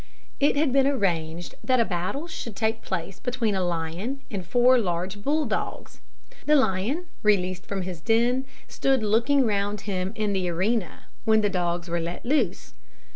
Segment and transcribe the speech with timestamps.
[0.39, 4.79] It had been arranged that a battle should take place between a lion and four
[4.79, 6.01] large bull dogs.
[6.47, 11.51] The lion, released from his den, stood looking round him in the arena, when the
[11.51, 12.73] dogs were let loose.